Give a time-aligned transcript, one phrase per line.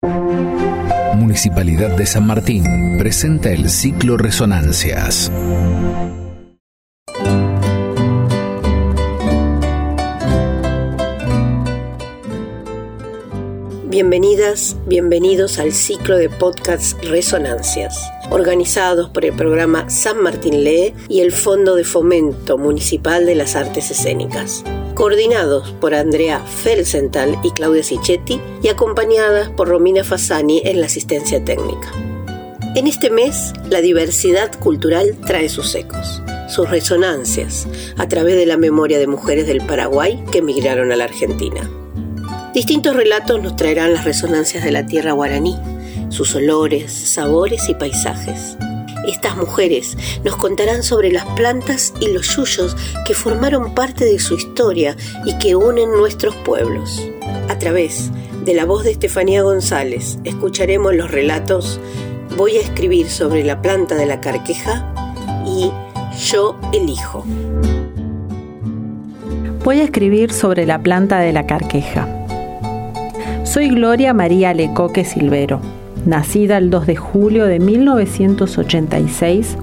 [0.00, 5.32] Municipalidad de San Martín presenta el ciclo Resonancias.
[13.86, 17.98] Bienvenidas, bienvenidos al ciclo de podcasts Resonancias,
[18.30, 23.56] organizados por el programa San Martín Lee y el Fondo de Fomento Municipal de las
[23.56, 24.62] Artes Escénicas
[24.98, 31.44] coordinados por Andrea Felsenthal y Claudia Sichetti y acompañadas por Romina Fasani en la asistencia
[31.44, 31.92] técnica.
[32.74, 38.56] En este mes, la diversidad cultural trae sus ecos, sus resonancias, a través de la
[38.56, 41.70] memoria de mujeres del Paraguay que emigraron a la Argentina.
[42.52, 45.56] Distintos relatos nos traerán las resonancias de la tierra guaraní,
[46.08, 48.56] sus olores, sabores y paisajes
[49.06, 54.34] estas mujeres nos contarán sobre las plantas y los yuyos que formaron parte de su
[54.34, 57.02] historia y que unen nuestros pueblos.
[57.48, 58.10] A través
[58.44, 61.80] de la voz de Estefanía González escucharemos los relatos
[62.36, 64.94] Voy a escribir sobre la planta de la carqueja
[65.44, 65.72] y
[66.30, 67.24] Yo elijo.
[69.64, 72.17] Voy a escribir sobre la planta de la carqueja.
[73.48, 75.60] Soy Gloria María Lecoque Silvero
[76.04, 79.56] nacida el 2 de julio de 1986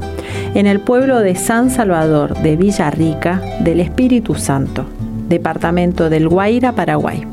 [0.55, 4.85] en el pueblo de San Salvador de Villarrica del Espíritu Santo,
[5.29, 7.27] departamento del Guaira, Paraguay.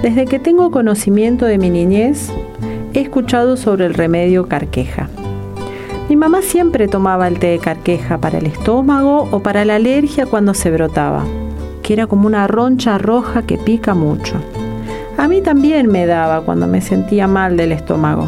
[0.00, 2.30] Desde que tengo conocimiento de mi niñez,
[2.94, 5.10] he escuchado sobre el remedio carqueja.
[6.08, 10.24] Mi mamá siempre tomaba el té de carqueja para el estómago o para la alergia
[10.24, 11.22] cuando se brotaba,
[11.82, 14.40] que era como una roncha roja que pica mucho.
[15.16, 18.26] A mí también me daba cuando me sentía mal del estómago.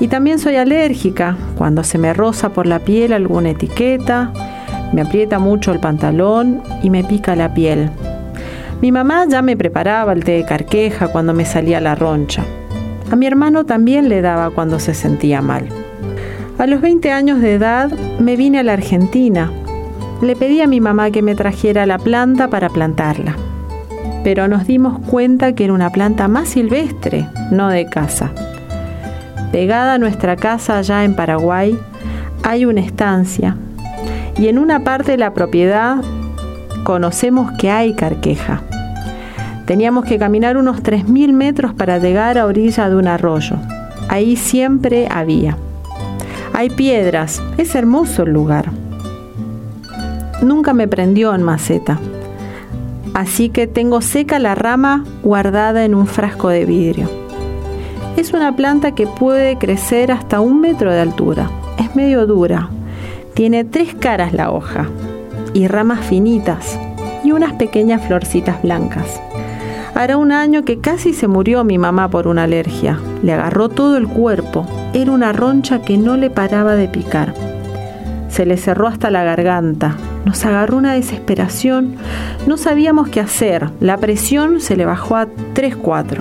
[0.00, 4.32] Y también soy alérgica cuando se me roza por la piel alguna etiqueta,
[4.92, 7.90] me aprieta mucho el pantalón y me pica la piel.
[8.80, 12.42] Mi mamá ya me preparaba el té de carqueja cuando me salía la roncha.
[13.10, 15.68] A mi hermano también le daba cuando se sentía mal.
[16.58, 19.52] A los 20 años de edad me vine a la Argentina.
[20.20, 23.36] Le pedí a mi mamá que me trajera la planta para plantarla
[24.24, 28.30] pero nos dimos cuenta que era una planta más silvestre, no de casa.
[29.50, 31.78] Pegada a nuestra casa allá en Paraguay
[32.42, 33.56] hay una estancia
[34.38, 35.96] y en una parte de la propiedad
[36.84, 38.62] conocemos que hay carqueja.
[39.66, 43.56] Teníamos que caminar unos 3.000 metros para llegar a orilla de un arroyo.
[44.08, 45.56] Ahí siempre había.
[46.52, 48.70] Hay piedras, es hermoso el lugar.
[50.42, 51.98] Nunca me prendió en maceta
[53.14, 57.08] así que tengo seca la rama guardada en un frasco de vidrio.
[58.16, 61.50] Es una planta que puede crecer hasta un metro de altura.
[61.78, 62.68] Es medio dura.
[63.34, 64.86] Tiene tres caras la hoja
[65.54, 66.78] y ramas finitas
[67.24, 69.20] y unas pequeñas florcitas blancas.
[69.94, 72.98] Hará un año que casi se murió mi mamá por una alergia.
[73.22, 74.66] Le agarró todo el cuerpo.
[74.94, 77.34] Era una roncha que no le paraba de picar.
[78.28, 81.96] Se le cerró hasta la garganta, nos agarró una desesperación,
[82.46, 86.18] no sabíamos qué hacer, la presión se le bajó a 3-4.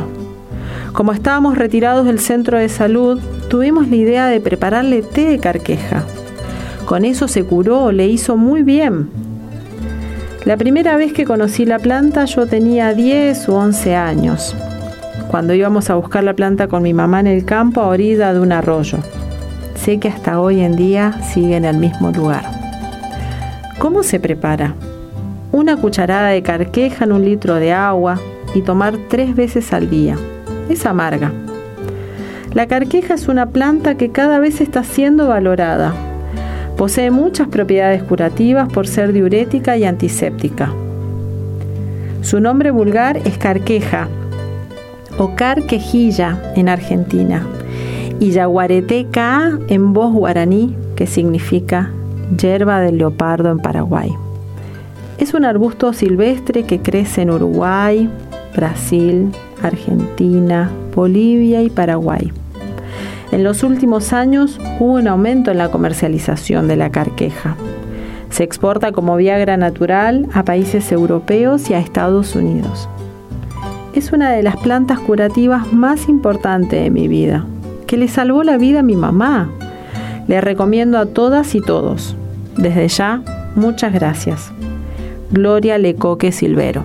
[0.94, 3.20] Como estábamos retirados del centro de salud,
[3.50, 6.04] tuvimos la idea de prepararle té de carqueja.
[6.86, 9.10] Con eso se curó, le hizo muy bien.
[10.44, 14.56] La primera vez que conocí la planta yo tenía 10 u 11 años,
[15.30, 18.40] cuando íbamos a buscar la planta con mi mamá en el campo a orilla de
[18.40, 18.98] un arroyo.
[19.76, 22.61] Sé que hasta hoy en día sigue en el mismo lugar.
[23.82, 24.76] ¿Cómo se prepara?
[25.52, 28.20] Una cucharada de carqueja en un litro de agua
[28.54, 30.18] y tomar tres veces al día.
[30.70, 31.32] Es amarga.
[32.54, 35.96] La carqueja es una planta que cada vez está siendo valorada.
[36.78, 40.72] Posee muchas propiedades curativas por ser diurética y antiséptica.
[42.22, 44.08] Su nombre vulgar es carqueja
[45.18, 47.48] o carquejilla en Argentina
[48.20, 51.90] y yaguareteca en voz guaraní que significa
[52.38, 54.12] yerba del leopardo en Paraguay.
[55.18, 58.10] Es un arbusto silvestre que crece en Uruguay,
[58.56, 59.32] Brasil,
[59.62, 62.32] Argentina, Bolivia y Paraguay.
[63.32, 67.56] En los últimos años hubo un aumento en la comercialización de la carqueja.
[68.30, 72.90] Se exporta como Viagra natural a países europeos y a Estados Unidos.
[73.94, 77.46] Es una de las plantas curativas más importantes de mi vida,
[77.88, 79.50] que le salvó la vida a mi mamá.
[80.28, 82.16] Le recomiendo a todas y todos.
[82.58, 83.22] Desde ya,
[83.56, 84.52] muchas gracias.
[85.32, 86.84] Gloria Lecoque Silvero.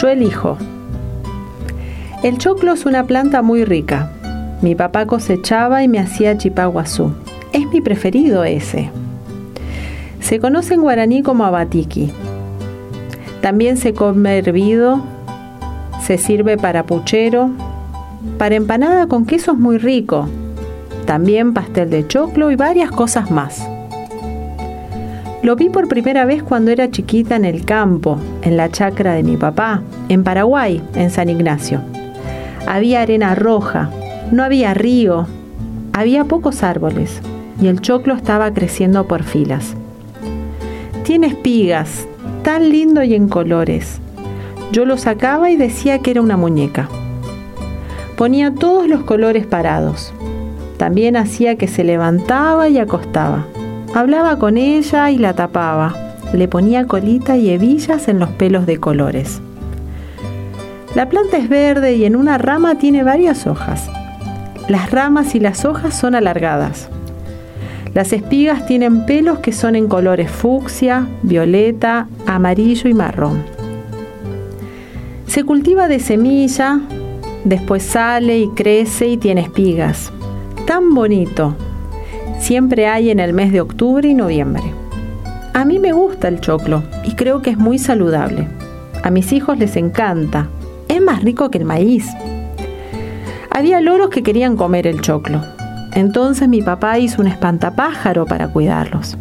[0.00, 0.58] Yo elijo.
[2.22, 4.10] El choclo es una planta muy rica.
[4.62, 7.12] Mi papá cosechaba y me hacía chipaguazú.
[7.52, 8.90] Es mi preferido ese.
[10.20, 12.12] Se conoce en guaraní como abatiki.
[13.42, 15.02] También se come hervido,
[16.04, 17.50] se sirve para puchero,
[18.36, 20.28] para empanada con queso es muy rico,
[21.06, 23.66] también pastel de choclo y varias cosas más.
[25.42, 29.22] Lo vi por primera vez cuando era chiquita en el campo, en la chacra de
[29.22, 31.80] mi papá, en Paraguay, en San Ignacio.
[32.66, 33.88] Había arena roja,
[34.30, 35.26] no había río,
[35.94, 37.22] había pocos árboles
[37.62, 39.74] y el choclo estaba creciendo por filas.
[41.02, 42.06] Tiene espigas,
[42.42, 44.00] tan lindo y en colores.
[44.74, 46.88] Yo lo sacaba y decía que era una muñeca.
[48.16, 50.12] Ponía todos los colores parados.
[50.78, 53.46] También hacía que se levantaba y acostaba.
[53.94, 55.94] Hablaba con ella y la tapaba.
[56.32, 59.40] Le ponía colita y hebillas en los pelos de colores.
[60.96, 63.88] La planta es verde y en una rama tiene varias hojas.
[64.68, 66.88] Las ramas y las hojas son alargadas.
[67.94, 73.53] Las espigas tienen pelos que son en colores fucsia, violeta, amarillo y marrón.
[75.34, 76.80] Se cultiva de semilla,
[77.42, 80.12] después sale y crece y tiene espigas.
[80.64, 81.56] Tan bonito,
[82.38, 84.62] siempre hay en el mes de octubre y noviembre.
[85.52, 88.46] A mí me gusta el choclo y creo que es muy saludable.
[89.02, 90.46] A mis hijos les encanta.
[90.86, 92.06] Es más rico que el maíz.
[93.50, 95.40] Había loros que querían comer el choclo.
[95.94, 99.16] Entonces mi papá hizo un espantapájaro para cuidarlos.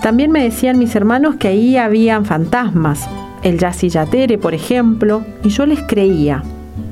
[0.00, 3.08] También me decían mis hermanos que ahí habían fantasmas,
[3.42, 6.42] el yacillatere, por ejemplo, y yo les creía.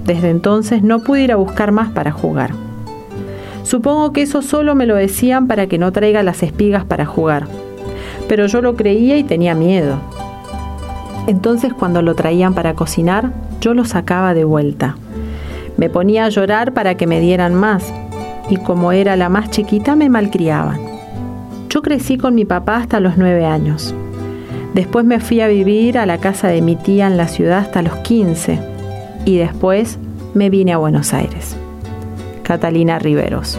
[0.05, 2.53] Desde entonces no pude ir a buscar más para jugar.
[3.63, 7.49] Supongo que eso solo me lo decían para que no traiga las espigas para jugar.
[8.29, 9.97] Pero yo lo creía y tenía miedo.
[11.27, 14.97] Entonces cuando lo traían para cocinar, yo lo sacaba de vuelta.
[15.77, 17.93] Me ponía a llorar para que me dieran más,
[18.49, 20.79] y como era la más chiquita me malcriaban.
[21.69, 23.95] Yo crecí con mi papá hasta los nueve años.
[24.77, 27.81] Después me fui a vivir a la casa de mi tía en la ciudad hasta
[27.81, 28.59] los 15
[29.25, 29.97] y después
[30.35, 31.57] me vine a Buenos Aires.
[32.43, 33.59] Catalina Riveros.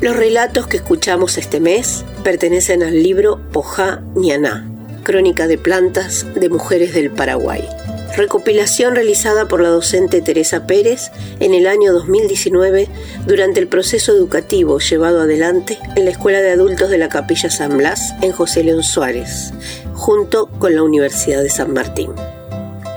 [0.00, 4.70] Los relatos que escuchamos este mes pertenecen al libro Pojá Ñaná,
[5.02, 7.68] Crónica de Plantas de Mujeres del Paraguay.
[8.16, 11.10] Recopilación realizada por la docente Teresa Pérez
[11.40, 12.88] en el año 2019
[13.26, 17.76] durante el proceso educativo llevado adelante en la Escuela de Adultos de la Capilla San
[17.76, 19.52] Blas en José León Suárez,
[19.94, 22.10] junto con la Universidad de San Martín.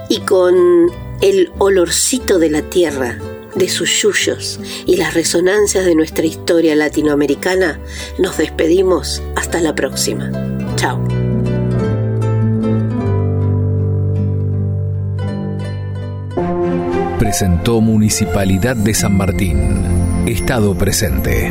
[0.10, 0.90] Y con
[1.22, 3.18] el olorcito de la tierra,
[3.56, 7.80] de sus yuyos y las resonancias de nuestra historia latinoamericana,
[8.18, 10.32] nos despedimos hasta la próxima.
[10.76, 11.21] Chao.
[17.32, 19.58] Presentó Municipalidad de San Martín.
[20.28, 21.50] Estado presente.